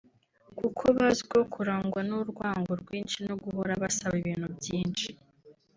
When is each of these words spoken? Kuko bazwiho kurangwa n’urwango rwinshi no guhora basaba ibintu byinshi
Kuko 0.59 0.83
bazwiho 0.97 1.41
kurangwa 1.53 1.99
n’urwango 2.07 2.71
rwinshi 2.81 3.17
no 3.27 3.35
guhora 3.43 3.73
basaba 3.81 4.15
ibintu 4.21 4.47
byinshi 4.57 5.09